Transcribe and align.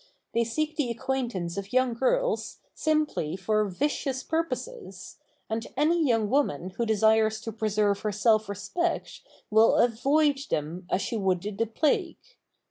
They 0.33 0.43
seek 0.43 0.77
the 0.77 0.89
acquaintance 0.89 1.57
of 1.57 1.71
young 1.71 1.93
girls 1.93 2.57
simply 2.73 3.35
for 3.37 3.65
vicious 3.69 4.23
purposes, 4.23 5.17
and 5.47 5.67
any 5.77 6.03
young 6.03 6.27
woman 6.27 6.71
who 6.71 6.87
desires 6.87 7.39
to 7.41 7.51
preserve 7.51 7.99
her 7.99 8.11
self 8.11 8.49
respect 8.49 9.21
will 9.51 9.75
avoid 9.75 10.39
them 10.49 10.87
as 10.89 11.03
she 11.03 11.17
would 11.17 11.43
the 11.43 11.67
plague. 11.67 12.17